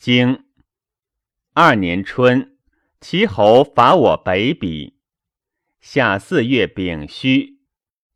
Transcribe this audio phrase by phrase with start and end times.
[0.00, 0.44] 经
[1.52, 2.56] 二年春，
[3.02, 4.94] 齐侯伐我北鄙。
[5.78, 7.58] 夏四月丙戌，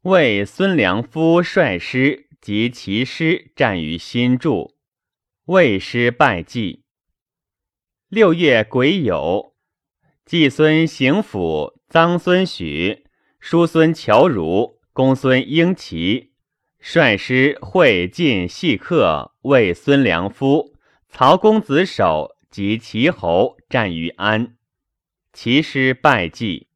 [0.00, 4.78] 为孙良夫率师及其师战于新筑，
[5.44, 6.84] 魏师败绩。
[8.08, 9.53] 六月癸酉，
[10.24, 13.04] 季孙行府、臧孙许、
[13.38, 16.32] 叔孙侨如、公孙婴齐
[16.78, 20.73] 率师会晋细客，为孙良夫。
[21.16, 24.56] 曹公子守及齐侯战于安，
[25.32, 26.66] 齐师败绩。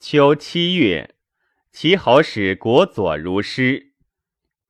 [0.00, 1.14] 秋七月，
[1.70, 3.92] 齐侯使国佐如师。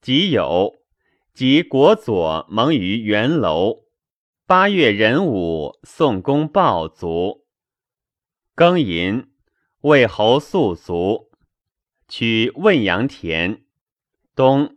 [0.02, 0.80] 己酉，
[1.32, 3.86] 及国佐蒙于元楼。
[4.44, 7.46] 八月壬午，宋公暴卒。
[8.54, 9.30] 庚寅，
[9.80, 11.30] 魏侯宿卒，
[12.06, 13.64] 取汶阳田。
[14.34, 14.76] 冬，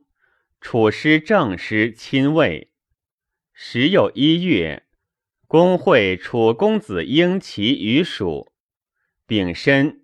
[0.61, 2.70] 楚师正师亲魏。
[3.63, 4.87] 时有一月，
[5.45, 8.51] 公会楚公子婴齐于蜀。
[9.27, 10.01] 丙申，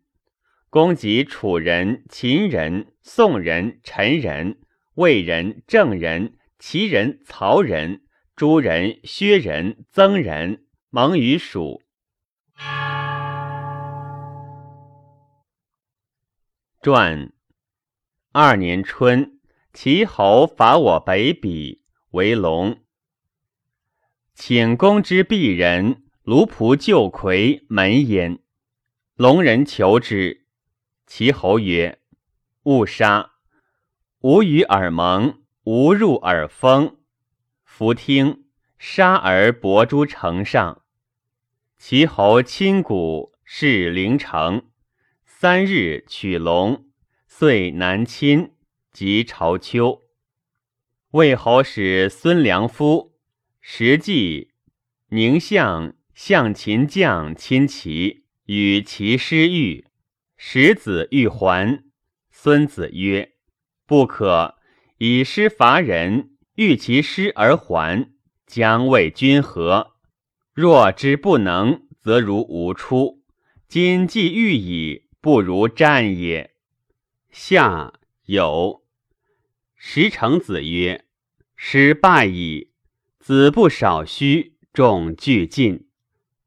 [0.69, 4.59] 公及楚人、秦人、宋人、陈人、
[4.93, 8.03] 魏人、郑人、齐人、曹人、
[8.35, 11.81] 诸人、薛人、曾人蒙于蜀。
[16.83, 17.33] 传
[18.31, 19.39] 二年春，
[19.73, 22.83] 齐侯伐我北鄙，为龙。
[24.39, 28.37] 请公之鄙人卢仆旧魁门焉，
[29.15, 30.45] 龙人求之，
[31.07, 31.97] 其侯曰
[32.65, 33.31] ：“勿杀，
[34.19, 36.97] 吾与尔盟，吾入尔封。”
[37.65, 38.43] 弗听，
[38.77, 40.83] 杀而伯诸城上。
[41.79, 44.67] 其侯亲古，是陵城。
[45.25, 46.85] 三日取龙，
[47.27, 48.51] 遂南侵，
[48.91, 50.03] 及朝秋。
[51.09, 53.06] 魏侯使孙良夫。
[53.69, 54.53] 时记
[55.09, 59.85] 宁相向秦将亲齐，与其师遇，
[60.37, 61.83] 使子欲还。
[62.31, 63.33] 孙子曰
[63.85, 64.55] ：“不可
[64.99, 68.09] 以师伐人，欲其师而还，
[68.45, 69.95] 将为君何？
[70.53, 73.21] 若之不能，则如无出。
[73.67, 76.51] 今既欲矣，不如战也。”
[77.31, 77.93] 夏
[78.27, 78.85] 有
[79.75, 81.03] 石成子曰
[81.57, 82.66] ：“师败矣。”
[83.27, 85.85] 子不少虚，众俱尽。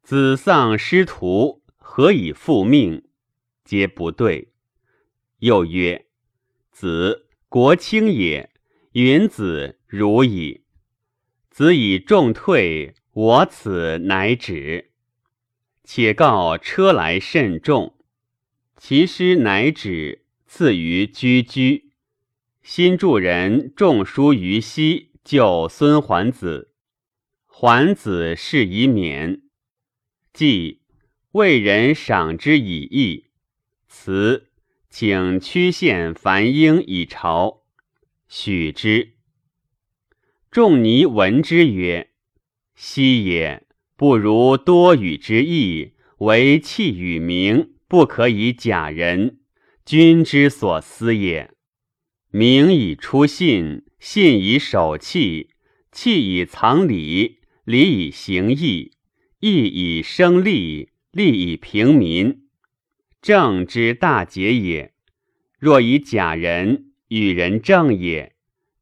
[0.03, 3.05] 子丧师徒，何以复命？
[3.67, 4.55] 皆不对。
[5.41, 6.07] 又曰：
[6.73, 8.49] 子国清也，
[8.93, 10.65] 云子如矣。
[11.51, 14.93] 子以众退，我此乃止。
[15.85, 17.95] 且告车来甚重，
[18.79, 21.91] 其师乃止，赐于居居。
[22.63, 26.69] 新助人众书于西，救孙桓子。
[27.63, 29.43] 桓子是以免，
[30.33, 30.81] 既
[31.33, 33.27] 为人赏之以义，
[33.87, 34.49] 辞
[34.89, 37.65] 请屈献樊英以朝，
[38.29, 39.17] 许之。
[40.51, 42.09] 仲尼闻之曰
[42.75, 49.41] ：“昔也，不如多与之义，为器与名，不可以假人。
[49.85, 51.51] 君之所思也。
[52.31, 55.51] 名以出信，信以守器，
[55.93, 57.37] 器以藏礼。”
[57.71, 58.91] 礼以行义，
[59.39, 62.49] 义以生利，利以平民，
[63.23, 64.93] 政之大节也。
[65.57, 68.35] 若以假人与人正也，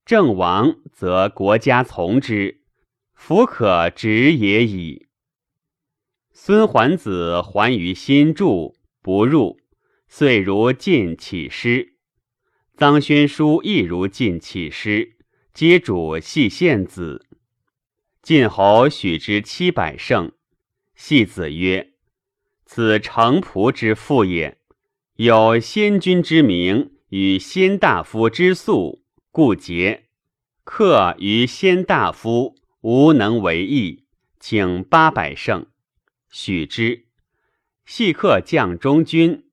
[0.06, 2.62] 正亡则国家从之，
[3.12, 5.08] 弗可执也已。
[6.32, 9.58] 孙桓子还于新筑，不入，
[10.08, 11.98] 遂如晋起师。
[12.78, 15.18] 臧宣书亦如晋起师，
[15.52, 17.27] 皆主系献子。
[18.28, 20.32] 晋侯许之七百乘，
[20.94, 21.94] 戏子曰
[22.66, 24.58] ：“此城仆之父也，
[25.14, 30.08] 有先君之名与先大夫之素，故节。
[30.62, 34.04] 客于先大夫，无能为义，
[34.38, 35.64] 请八百乘，
[36.30, 37.06] 许之。
[37.86, 39.46] 细客将中军，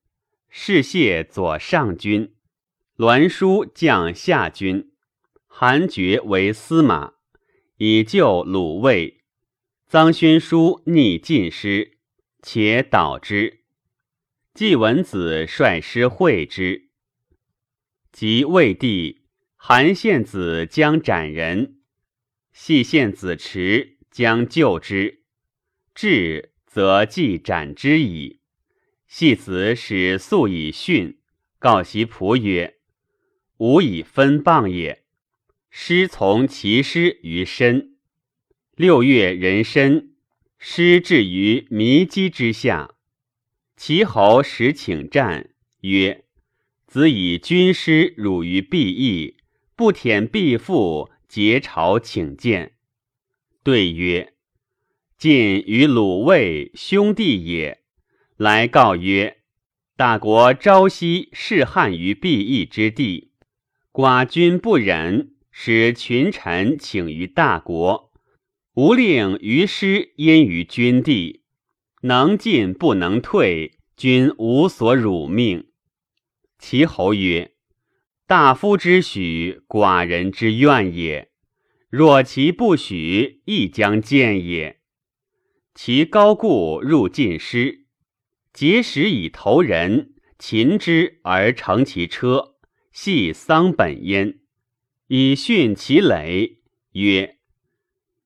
[0.49, 2.35] 士谢左上军，
[2.97, 4.91] 栾书将下军，
[5.47, 7.13] 韩厥为司马。”
[7.77, 9.25] 以救鲁卫，
[9.91, 11.97] 臧宣书逆晋师，
[12.41, 13.65] 且导之。
[14.53, 16.87] 季文子率师会之，
[18.13, 19.25] 及魏帝，
[19.57, 21.81] 韩献子将斩人，
[22.53, 25.25] 系献子持将救之，
[25.93, 28.39] 至则既斩之矣。
[29.05, 31.19] 系子使素以训，
[31.59, 32.77] 告其仆曰
[33.59, 35.03] ：“吾以分谤也。”
[35.77, 37.97] 师从其师于身，
[38.77, 40.13] 六月壬申，
[40.57, 42.95] 师至于弥基之下。
[43.75, 45.49] 齐侯使请战，
[45.81, 46.23] 曰
[46.87, 49.35] ：“子以军师辱于必义，
[49.75, 52.75] 不舔必父，结朝请见。”
[53.61, 54.33] 对曰
[55.19, 57.81] ：“晋与鲁卫兄弟也。”
[58.37, 59.39] 来告曰
[59.97, 63.33] ：“大国朝夕视汉于必义之地，
[63.91, 68.11] 寡君不忍，使群臣请于大国，
[68.73, 71.43] 吾令于师焉于君地。”
[72.03, 75.69] 能进不能退，君无所辱命。
[76.59, 77.53] 齐侯曰
[78.27, 81.31] ：“大夫之许，寡人之愿也。
[81.89, 84.81] 若其不许，亦将见也。”
[85.73, 87.85] 其高故入晋师，
[88.51, 92.55] 结使以投人，擒之而乘其车，
[92.91, 94.39] 系丧本焉，
[95.07, 96.57] 以训其累，
[96.93, 97.37] 曰：“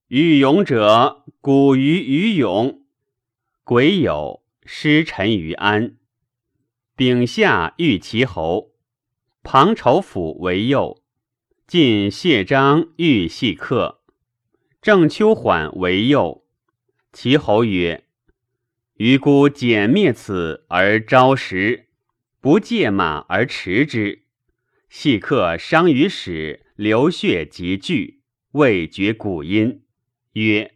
[0.07, 2.85] 欲勇者，古于于勇。”
[3.65, 5.97] 癸酉，失臣于安。
[6.95, 8.71] 丙夏，遇齐侯。
[9.43, 11.03] 庞丑府为右。
[11.67, 13.99] 晋谢章遇细客。
[14.81, 16.45] 郑秋缓为右。
[17.11, 18.05] 齐侯曰
[18.95, 21.87] ：“余孤简灭此而招食，
[22.39, 24.23] 不借马而驰之。
[24.89, 28.21] 细客伤于矢，流血即惧，
[28.53, 29.81] 未觉鼓音，
[30.31, 30.75] 曰：‘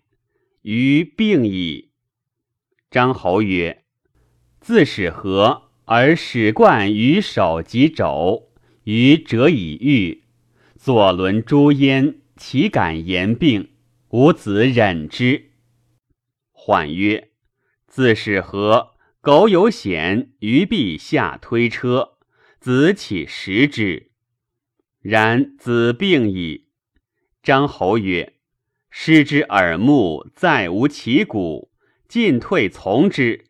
[0.63, 1.93] 余病矣。’”
[2.91, 3.85] 张侯曰
[4.59, 8.51] ：“自始何而始冠于手及肘，
[8.83, 10.25] 于折以愈。
[10.75, 13.69] 左轮诸焉，岂敢言病？
[14.09, 15.51] 吾子忍之。”
[16.51, 17.29] 缓曰
[17.87, 22.17] ：“自始何苟有险，于必下推车，
[22.59, 24.11] 子岂食之？
[25.03, 26.69] 然子病矣。”
[27.43, 28.33] 张侯曰
[28.89, 31.69] ：“失之耳目，再无其骨。”
[32.07, 33.45] 进退从之，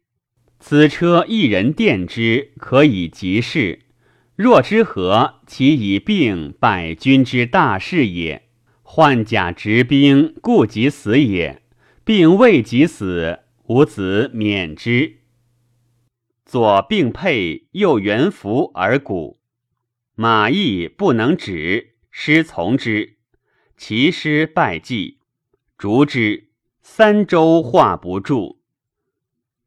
[0.58, 3.80] 此车一人垫之，可以即事。
[4.38, 5.42] 若之何？
[5.46, 8.48] 其以病百军之大事也。
[8.82, 11.62] 换甲执兵，故即死也。
[12.06, 15.18] 病未及死，吾子免之。
[16.46, 19.42] 左并佩，右元服而鼓。
[20.16, 23.18] 马邑不能止，师从之。
[23.76, 25.18] 其师败绩，
[25.78, 26.50] 逐之。
[26.84, 28.62] 三周化不住。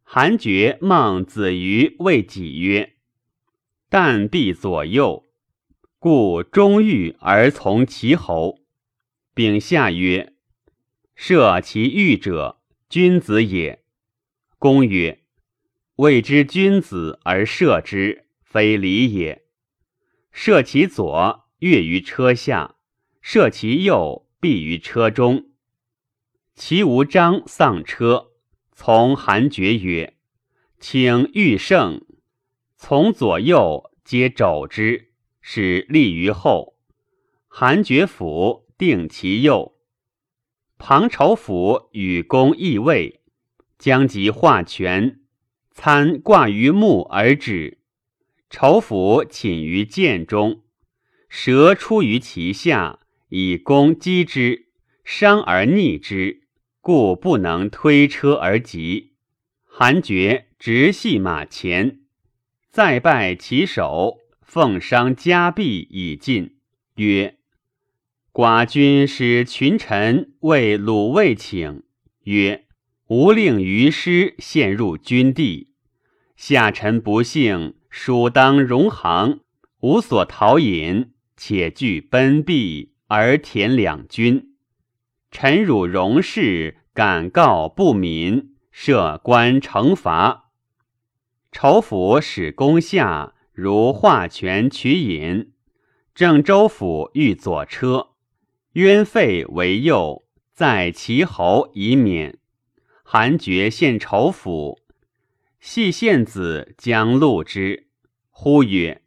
[0.03, 2.95] 韩厥孟子瑜谓己曰
[3.89, 5.25] ：“但必左右，
[5.99, 8.61] 故忠欲而从其侯。”
[9.35, 10.35] 丙下曰
[11.17, 13.83] ：“射其欲者，君子也。”
[14.61, 15.23] 公曰
[15.97, 19.46] ：“谓之君子而射之，非礼也。
[20.39, 22.77] 射其左，跃于车下；
[23.23, 25.47] 射其右，避于车中。”
[26.55, 28.33] 其无章丧车，
[28.71, 30.19] 从韩厥曰
[30.79, 32.03] ：“请欲胜，
[32.77, 36.77] 从左右皆肘之，使立于后。
[37.49, 39.79] 韩厥府定其右。
[40.77, 43.23] 庞丑府与公异位，
[43.79, 45.21] 将及画权，
[45.71, 47.76] 参挂于木而止。
[48.51, 50.63] 丑府寝于剑中，
[51.29, 54.69] 蛇出于其下，以弓击之，
[55.05, 56.43] 伤而逆之。”
[56.87, 59.15] 故不能推车而及。
[59.65, 61.99] 韩厥直系马前，
[62.71, 66.55] 再拜其首，奉商加币以进，
[66.95, 67.39] 曰
[68.33, 71.83] ：“寡君使群臣为鲁卫请，
[72.23, 72.67] 曰
[73.11, 75.73] ：‘吾令于师陷入军地，
[76.37, 79.41] 下臣不幸，蜀当荣行，
[79.81, 84.55] 无所逃隐，且惧奔避而填两军。’”
[85.33, 90.51] 臣辱荣氏，敢告不敏，设官惩罚。
[91.51, 95.53] 仇府使攻下，如化权取引。
[96.15, 98.11] 郑州府欲左车，
[98.75, 102.39] 渊废为右，在齐侯以免。
[103.03, 104.79] 韩厥献仇府，
[105.59, 107.86] 系献子将录之。
[108.39, 109.01] 呼曰：“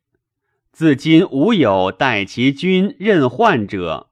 [0.73, 4.09] 自今无有待其君任患者，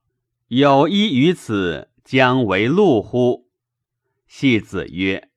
[0.50, 3.50] 有依于此。”将为禄乎？
[4.28, 5.30] 戏子曰：“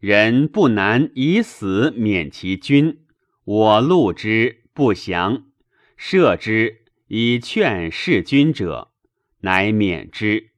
[0.00, 3.04] 人不难以死免其君，
[3.44, 5.44] 我禄之不祥，
[5.98, 8.90] 赦之以劝弑君者，
[9.42, 10.50] 乃免之。”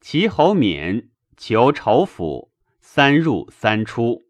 [0.00, 2.50] 齐侯免，求仇府，
[2.80, 4.24] 三入三出，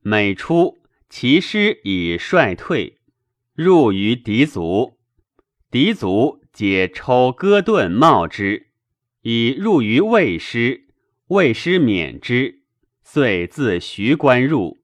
[0.00, 0.77] 每出
[1.08, 2.98] 其师以率退，
[3.54, 4.98] 入于敌卒，
[5.70, 8.68] 敌卒皆抽戈盾冒之。
[9.22, 10.88] 以入于魏师，
[11.28, 12.62] 魏师免之，
[13.02, 14.78] 遂自徐关入。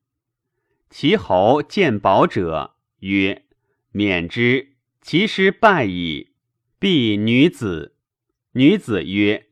[0.90, 3.44] 其侯见宝者曰
[3.92, 6.30] ：“免之，其师败矣。”
[6.78, 7.96] 必女子。
[8.52, 9.48] 女子曰：“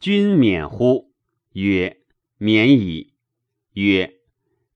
[0.00, 1.12] 君免乎？”
[1.54, 2.02] 曰
[2.38, 3.14] ：“免矣。”
[3.74, 4.19] 曰：“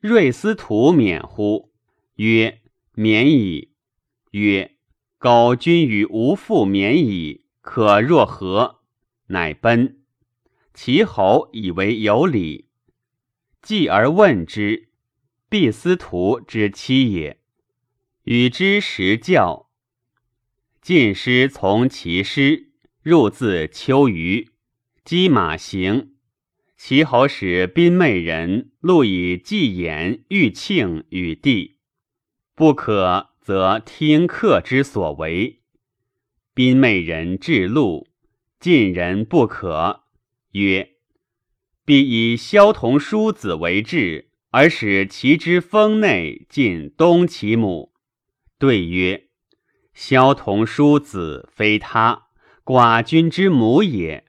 [0.07, 1.73] 瑞司徒免乎？”
[2.17, 2.61] 曰
[2.93, 3.71] ：“免矣。”
[4.33, 4.77] 曰
[5.17, 8.83] ：“苟君与吾父免矣，可若何？”
[9.29, 10.03] 乃奔。
[10.75, 12.69] 其侯以为有礼，
[13.63, 14.91] 继而问之。
[15.49, 17.41] 必司徒之妻也，
[18.25, 19.71] 与之食教。
[20.83, 24.51] 晋师从其师入自丘隅，
[25.03, 26.13] 击马行。
[26.87, 31.79] 齐侯使宾媚人录以祭言欲庆与帝，
[32.55, 35.62] 不可则听客之所为。
[36.53, 38.09] 宾媚人至禄，
[38.61, 40.03] 晋人不可，
[40.53, 40.91] 曰
[41.87, 47.95] ：“必以萧同叔子为质，而使其之封内尽东其母。”
[48.61, 49.29] 对曰
[49.95, 52.26] ：“萧同叔子非他，
[52.62, 54.26] 寡君之母也。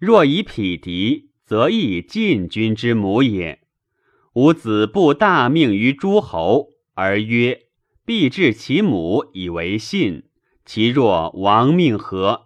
[0.00, 3.60] 若以匹敌。”则亦晋君之母也。
[4.32, 7.64] 吾子不大命于诸侯，而曰
[8.06, 10.30] 必治其母以为信。
[10.64, 12.44] 其若亡命何？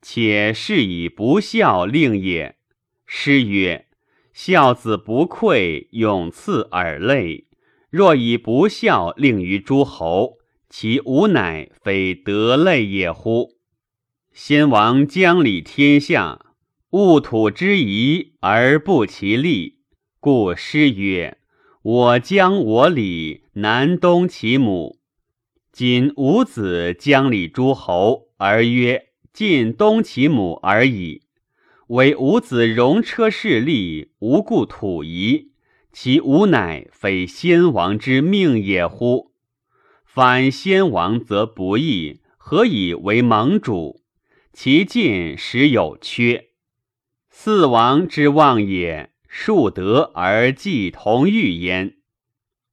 [0.00, 2.54] 且是以不孝令也。
[3.06, 3.88] 诗曰
[4.32, 7.48] ：“孝子不愧，永赐耳泪。”
[7.90, 10.34] 若以不孝令于诸侯，
[10.70, 13.56] 其吾乃非得类也乎？
[14.32, 16.51] 先王将理天下。
[16.92, 19.78] 物土之宜而不其利，
[20.20, 21.38] 故诗曰
[21.80, 24.98] ：“我将我礼，南东其母。”
[25.72, 31.22] 今吾子将礼诸侯，而曰晋东其母而已。
[31.86, 35.52] 唯吾子戎车势利，无故土夷，
[35.94, 39.32] 其吾乃非先王之命也乎？
[40.04, 44.02] 反先王则不义，何以为盟主？
[44.52, 46.48] 其晋实有缺。
[47.34, 51.94] 四王之望也，庶德而继同欲焉；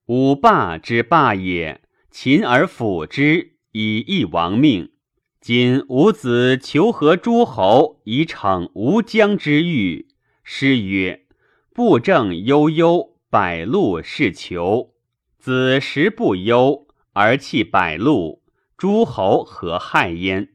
[0.08, 4.92] 五霸之霸也，秦而辅之，以义王命。
[5.40, 10.10] 今吾子求和诸侯，以逞吴江之欲。
[10.44, 11.26] 诗曰
[11.74, 14.94] ：“布政悠悠，百禄是求。”
[15.40, 18.44] 子时不忧而弃百禄，
[18.78, 20.50] 诸侯何害焉？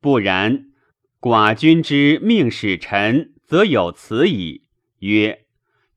[0.00, 0.66] 不然，
[1.20, 3.31] 寡君之命使臣。
[3.52, 4.62] 则有此矣。
[5.00, 5.44] 曰：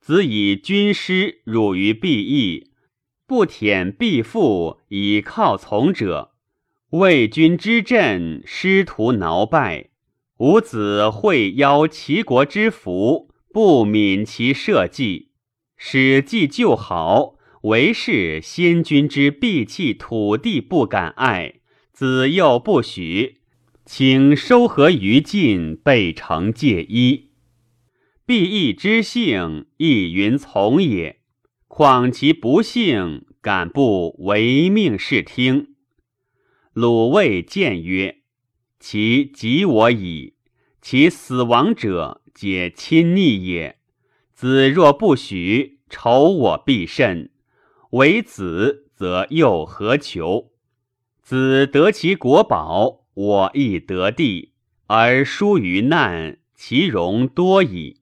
[0.02, 2.72] 子以军师辱于必义，
[3.26, 6.32] 不舔必父以靠从者，
[6.90, 9.92] 魏军之阵，师徒挠败。
[10.40, 15.30] 吾子会邀齐国之福，不敏其社稷，
[15.78, 21.62] 使计就好，为是先君之必弃土地，不敢爱。
[21.94, 23.38] 子又不许，
[23.86, 27.25] 请收合于晋，备成戒衣。
[28.27, 31.22] 必义之性，亦云从也。
[31.67, 35.75] 况其不幸，敢不唯命是听？
[36.74, 38.24] 鲁卫谏曰
[38.82, 40.34] ：“其及我矣。
[40.82, 43.77] 其死亡者，皆亲逆也。
[44.34, 47.29] 子若不许，仇我必甚。
[47.91, 50.51] 为子，则又何求？
[51.22, 54.53] 子得其国宝，我亦得地，
[54.88, 58.01] 而疏于难，其容多矣。”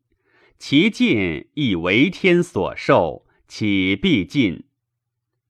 [0.65, 4.63] 其进亦为天所受，岂必尽？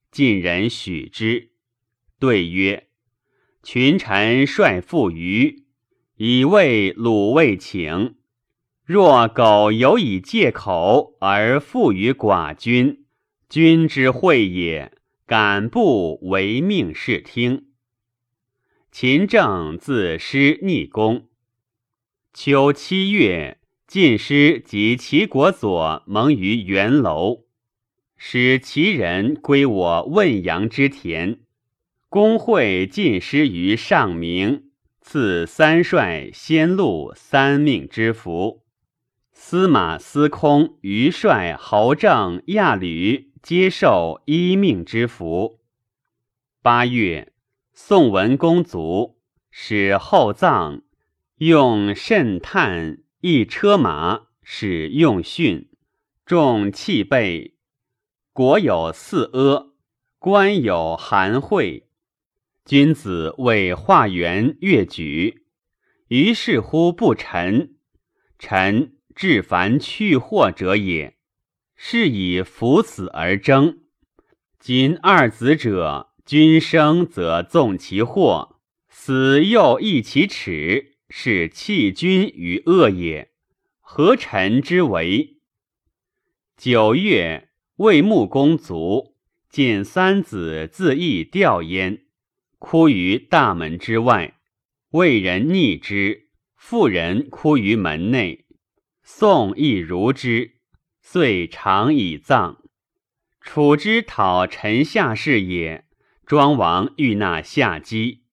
[0.10, 1.52] 晋人许之。
[2.18, 2.88] 对曰
[3.62, 5.66] ：“群臣率附于，
[6.16, 8.16] 以为鲁卫请。
[8.84, 13.06] 若苟有以借口而附于寡君，
[13.48, 17.68] 君之惠也，敢不唯命是听？”
[18.92, 21.28] 秦政自失逆功。
[22.34, 23.60] 秋七月。
[23.94, 27.44] 晋师及齐国佐盟于元楼，
[28.18, 31.42] 使齐人归我汶阳之田。
[32.10, 38.64] 公会晋师于上明，赐三帅先禄三命之福。
[39.32, 45.60] 司马司空余帅侯正亚吕接受一命之福。
[46.64, 47.32] 八月，
[47.76, 49.20] 宋文公卒，
[49.52, 50.82] 使后葬，
[51.38, 52.98] 用慎叹。
[53.26, 55.70] 一车马使用训，
[56.26, 57.56] 重器备。
[58.34, 59.72] 国有四阿，
[60.20, 61.88] 官有韩会。
[62.66, 65.46] 君子为化元越举，
[66.10, 67.78] 于是乎不臣。
[68.38, 71.16] 臣至凡去祸者也。
[71.78, 73.84] 是以服死而争。
[74.60, 83.30] 今二子者，君生则纵其祸，死又益其耻，是弃君于恶也。
[83.80, 85.38] 何臣之为？
[86.58, 89.16] 九月，魏穆公卒，
[89.48, 92.06] 见三子自缢吊焉，
[92.58, 94.40] 哭于大门之外。
[94.90, 98.48] 魏人逆之，妇人哭于门内。
[99.04, 100.56] 宋亦如之。
[101.00, 102.64] 遂常以葬。
[103.40, 105.86] 楚之讨臣下士也。
[106.26, 108.24] 庄王欲纳下姬，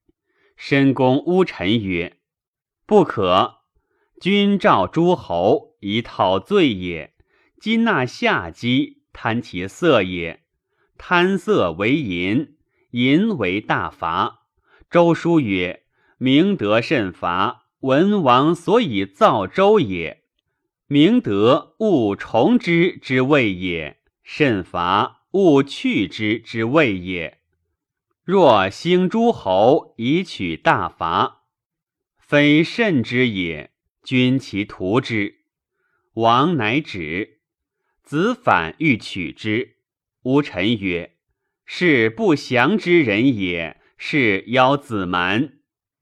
[0.57, 2.17] 申公乌臣曰
[2.91, 3.59] ：“不可。
[4.21, 7.15] 君召诸侯以讨罪也。
[7.61, 10.43] 今纳夏姬，贪其色也。
[10.99, 12.57] 贪色为淫，
[12.91, 14.41] 淫为大罚。
[14.91, 15.85] 周书曰
[16.19, 20.25] ：‘明德甚罚，文王所以造周也。’”
[20.89, 27.39] 明德勿重之之谓也，慎罚勿去之之谓也。
[28.25, 31.40] 若兴诸侯以取大罚，
[32.31, 33.73] 非甚之也。
[34.05, 35.41] 君其图之，
[36.13, 37.41] 王乃止。
[38.05, 39.79] 子反欲取之，
[40.23, 41.17] 乌臣曰
[41.67, 43.81] ：“是不祥之人也。
[43.97, 45.55] 是邀子蛮，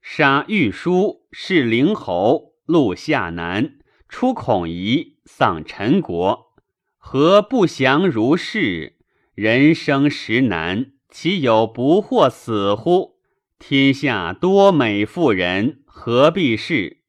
[0.03, 6.53] 杀玉书，是灵侯，录下南。”出孔仪，丧陈国，
[6.99, 8.97] 何不祥如是？
[9.33, 13.17] 人生实难，岂有不惑死乎？
[13.57, 17.01] 天下多美妇人，何必是？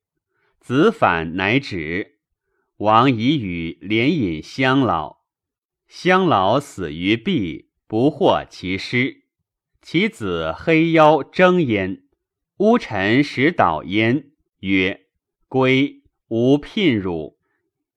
[0.59, 2.19] 子反乃止。
[2.79, 5.19] 王以与连引乡老，
[5.87, 9.23] 乡老死于壁，不获其尸。
[9.81, 12.03] 其子黑腰争焉，
[12.57, 15.07] 乌臣使导焉，曰
[15.47, 17.39] ：“归。”吾聘汝，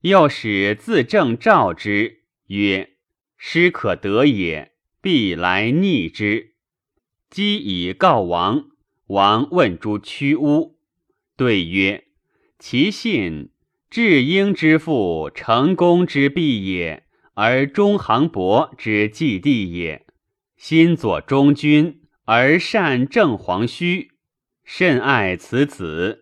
[0.02, 2.92] 又使自正召之，曰
[3.36, 6.54] ：“师可得也，必来逆之。”
[7.32, 8.70] 姬以告王，
[9.08, 10.78] 王问诸屈巫，
[11.36, 12.06] 对曰
[12.60, 13.50] ：“其信
[13.90, 20.06] 至英之父，成功之必也，而中行伯之继弟也。
[20.58, 24.12] 心左中君，而善正黄须，
[24.64, 26.20] 甚爱此子。”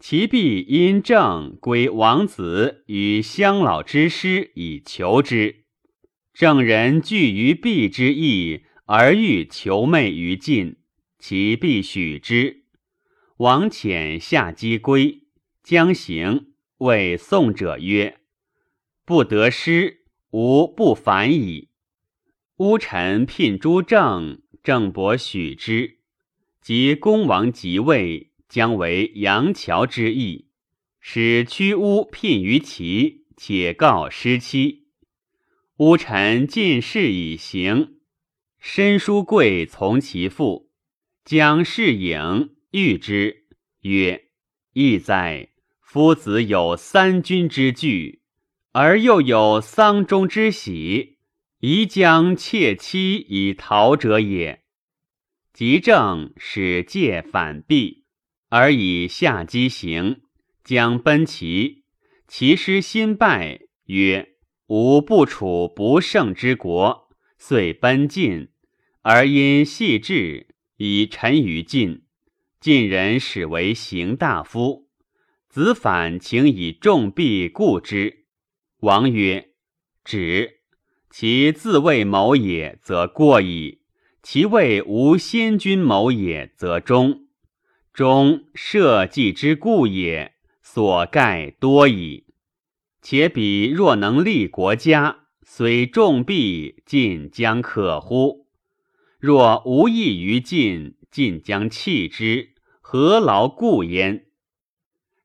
[0.00, 5.64] 其必因政归王子与乡老之师以求之。
[6.32, 10.76] 正人惧于必之意，而欲求媚于晋，
[11.18, 12.59] 其必许之。
[13.40, 15.22] 王遣下击归，
[15.62, 16.52] 将行。
[16.76, 18.20] 谓宋者曰
[19.06, 21.70] ：“不得失，吾不反矣。”
[22.58, 26.00] 乌臣聘诸正，郑伯许之。
[26.60, 28.28] 及公王即位。
[28.46, 30.48] 将为杨桥之意，
[30.98, 34.88] 使屈巫聘于齐，且告失妻。
[35.76, 38.00] 巫臣进士以行，
[38.58, 40.68] 申叔贵从其父，
[41.24, 43.46] 将士颖遇之，
[43.80, 44.26] 曰
[44.74, 45.48] ：“义哉！
[45.80, 48.22] 夫子有三军之惧，
[48.72, 51.18] 而又有丧钟之喜，
[51.58, 54.62] 宜将妾妻以逃者也。”
[55.52, 58.04] 即正使戒反避。
[58.48, 60.22] 而以下机行，
[60.64, 61.84] 将奔齐，
[62.26, 68.48] 其师心败，曰：“吾不处不胜之国。”遂奔晋，
[69.02, 72.02] 而因细致，以臣于晋。
[72.60, 74.86] 晋人始为行大夫。
[75.48, 78.26] 子反请以重币固之。
[78.80, 79.52] 王曰
[80.04, 80.58] ：“止。
[81.08, 83.80] 其自谓谋也，则过矣；
[84.22, 87.28] 其谓无先君谋也，则忠。”
[87.94, 92.26] 中社稷之故也，所盖多矣。
[93.00, 98.46] 且彼若能立国家，虽重币，晋将可乎？
[99.18, 102.49] 若无益于晋，晋将弃之，
[102.92, 104.26] 何劳故焉？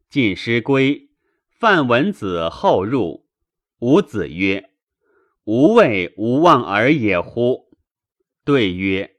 [0.08, 1.10] 晋师归，
[1.50, 3.26] 范文子后入。
[3.80, 4.70] 吾子曰
[5.46, 7.76] ：“吾谓无望尔也乎？”
[8.46, 9.16] 对曰：“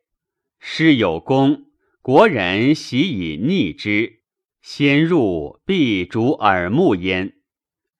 [0.60, 4.20] 师有功。”国人喜以逆之，
[4.62, 7.40] 先入必逐耳目焉，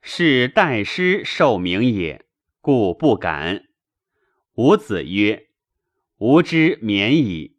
[0.00, 2.24] 是代师受名也，
[2.60, 3.64] 故不敢。
[4.54, 5.48] 吾子曰
[6.18, 7.56] ：“吾之免矣。”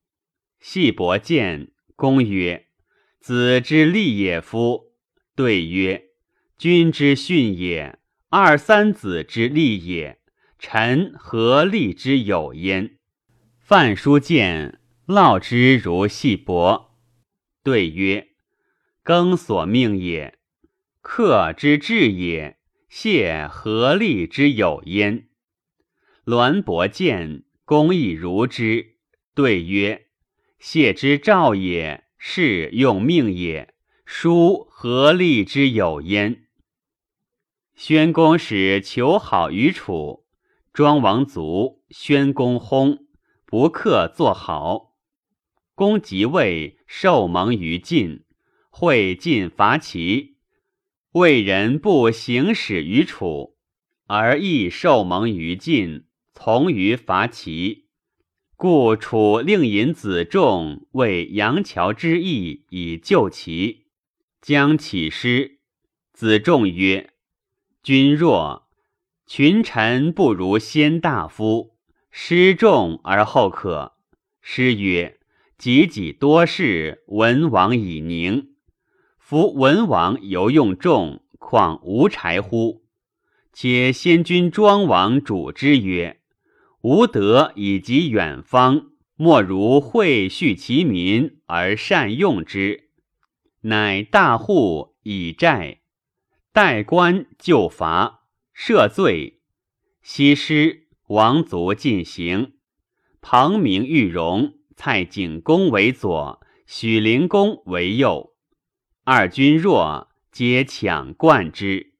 [0.61, 2.63] 系伯见，公曰
[3.27, 4.93] ：“子之利也夫。”
[5.35, 6.11] 对曰
[6.57, 10.19] ：“君之训也，二三子之利也。
[10.57, 12.97] 臣何利之有焉？”
[13.59, 14.79] 范叔见。
[15.05, 16.87] 烙之如细帛，
[17.63, 18.29] 对曰
[19.03, 20.37] ：“耕所命也。”
[21.01, 22.57] 克之至也，
[22.89, 25.27] 谢何利之有焉？
[26.25, 28.97] 栾伯见，公亦如之。
[29.33, 30.07] 对曰：
[30.59, 33.73] 谢之兆也，是用命也。
[34.05, 36.47] 书何利之有焉？
[37.75, 40.25] 宣公使求好于楚，
[40.71, 42.99] 庄王卒，宣公薨，
[43.45, 44.95] 不克作好。
[45.75, 48.23] 公即位，受蒙于晋，
[48.69, 50.37] 会晋伐齐。
[51.11, 53.57] 魏人不行使于楚，
[54.05, 57.86] 而亦受蒙于晋，从于伐齐。
[58.59, 63.85] 故楚令尹子仲为杨乔之役，以救齐。
[64.41, 65.59] 将起师，
[66.11, 67.11] 子仲曰
[67.83, 68.67] ：“君若
[69.27, 71.75] 群臣不如先大夫，
[72.09, 73.93] 失重而后可。”
[74.41, 75.19] 师曰
[75.59, 78.55] ：“己己多事，文王以宁。
[79.19, 82.81] 夫文王犹用重，况无柴乎？
[83.53, 86.16] 且先君庄王主之曰
[86.89, 92.91] ：‘吾德以及远方，莫如惠恤其民而善用之。’”
[93.67, 95.81] 乃大户以债，
[96.53, 98.21] 代官就罚，
[98.55, 99.41] 赦罪。
[100.01, 102.53] 西施王族进行。
[103.19, 108.33] 庞明玉荣，蔡景公为左，许灵公为右。
[109.03, 111.95] 二君若，皆抢冠之。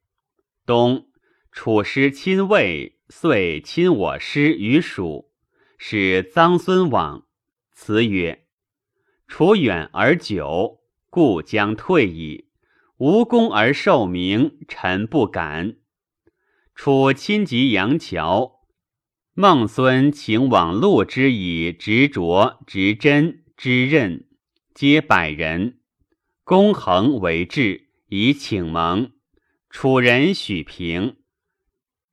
[0.64, 1.08] 冬，
[1.52, 5.30] 楚师亲卫，遂亲我师于蜀，
[5.78, 7.26] 使臧孙往。
[7.72, 8.44] 辞曰
[9.28, 10.76] ：“楚远而久。”
[11.10, 12.48] 故将退矣。
[12.98, 15.76] 无功而受名，臣不敢。
[16.74, 18.60] 楚亲及杨桥，
[19.32, 24.28] 孟孙请往陆之以执着、执真之任，
[24.74, 25.78] 皆百人。
[26.44, 29.12] 公衡为质，以请盟。
[29.70, 31.17] 楚人许平。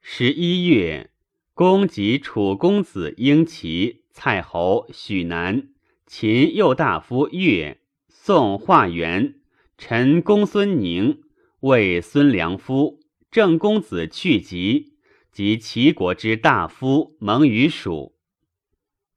[0.07, 1.09] 十一月，
[1.55, 5.69] 公及楚公子婴齐、蔡侯许南、
[6.05, 7.79] 秦右大夫乐。
[8.07, 9.39] 宋化元、
[9.79, 11.23] 陈公孙宁
[11.61, 12.99] 为孙良夫、
[13.31, 14.93] 郑公子去疾
[15.31, 18.15] 及齐国之大夫蒙于蜀，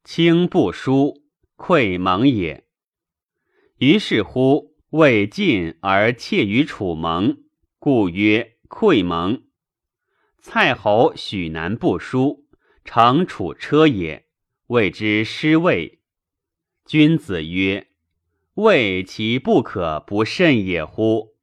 [0.03, 1.21] 卿不书，
[1.55, 2.65] 愧蒙也。
[3.77, 7.43] 于是乎未晋而窃于楚盟，
[7.77, 9.43] 故曰愧蒙。
[10.41, 12.45] 蔡侯许南不书，
[12.85, 14.25] 乘楚车也，
[14.67, 15.99] 谓之失位。
[16.85, 17.87] 君子曰。
[18.55, 21.35] 谓其不可不慎也乎？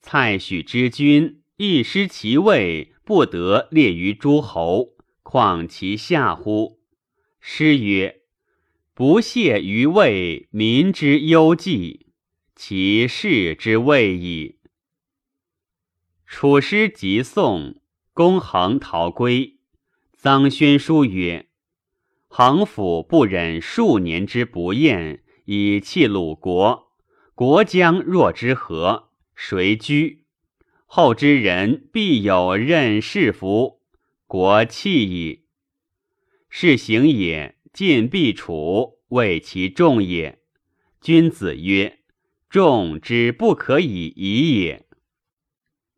[0.00, 6.80] 蔡许之君亦失其位，不得列于诸侯，况其下乎？
[7.40, 8.22] 诗曰
[8.94, 12.12] ：“不屑于位，民之忧计，
[12.54, 14.60] 其事之谓矣。”
[16.24, 17.79] 楚师即宋，
[18.20, 19.56] 公衡逃归。
[20.14, 21.46] 臧宣书曰
[22.28, 26.92] ：“衡府不忍数年之不厌。”以弃鲁国，
[27.34, 29.08] 国将若之何？
[29.34, 30.26] 谁居？
[30.84, 33.80] 后之人必有任事服，
[34.26, 35.46] 国弃矣。
[36.50, 40.40] 是行也，进必楚，谓其众也。
[41.00, 42.00] 君子曰：
[42.50, 44.86] 众之不可以已也。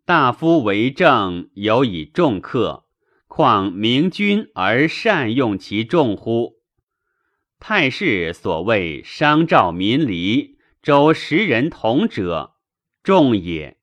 [0.05, 2.87] 大夫为政，有以重客，
[3.29, 6.57] 况明君而善用其众乎？
[7.61, 12.57] 太史所谓商赵民离，周十人同者，
[13.05, 13.79] 众也。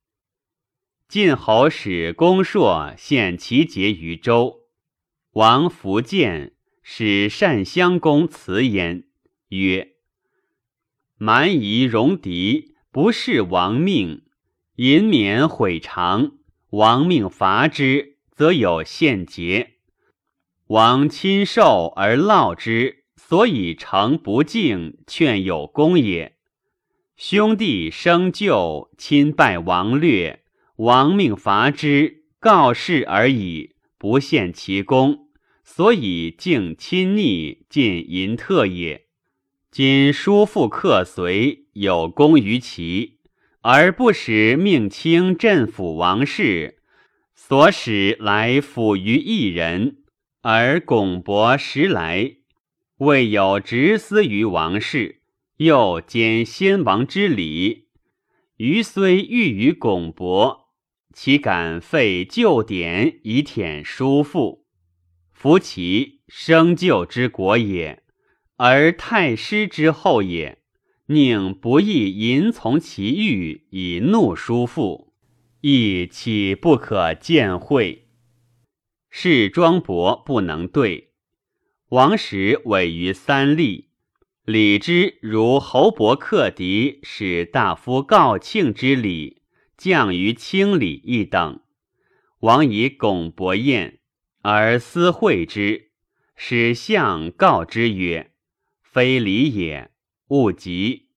[1.07, 4.63] 晋侯使公硕献其节于周，
[5.31, 6.53] 王福建
[6.83, 9.05] 使单襄公辞焉，
[9.47, 9.93] 曰
[11.17, 14.23] ：“蛮夷戎狄，不是王命，
[14.79, 16.37] 淫免毁长，
[16.69, 19.71] 王命伐之，则有献节。
[20.67, 26.37] 王亲受而劳之。”所以诚不敬，劝有功也。
[27.17, 30.43] 兄弟生旧，亲拜王略，
[30.77, 35.27] 王命伐之，告示而已，不献其功，
[35.63, 39.05] 所以敬亲逆，尽淫特也。
[39.69, 43.18] 今叔父克随，有功于齐，
[43.71, 46.79] 而不使命卿镇抚王室，
[47.35, 49.97] 所使来辅于一人，
[50.41, 52.37] 而拱博时来。
[52.97, 55.21] 未有执私于王室，
[55.57, 57.89] 又兼先王之礼，
[58.57, 60.71] 余虽欲于拱博，
[61.13, 64.65] 岂敢废旧典以舔叔父？
[65.31, 68.01] 夫其生旧之国也，
[68.57, 70.58] 而太师之后也，
[71.11, 75.11] 宁不亦淫从其欲以怒叔父？
[75.59, 78.09] 亦岂不可见会？
[79.09, 81.13] 是庄伯不能对。
[81.87, 83.89] 王时委于三立，
[84.45, 89.41] 礼之如侯伯克敌，使大夫告庆之礼，
[89.75, 91.59] 降于清礼一等。
[92.41, 93.97] 王以拱伯宴，
[94.43, 95.89] 而私会之，
[96.35, 98.31] 使相告之曰
[98.83, 99.89] ：“非礼也，
[100.29, 101.07] 勿急